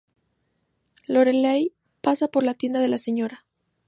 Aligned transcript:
Lorelai 1.05 1.73
pasa 2.01 2.27
por 2.27 2.41
la 2.43 2.55
tienda 2.55 2.79
de 2.79 2.87
la 2.87 2.97
Sra. 2.97 3.45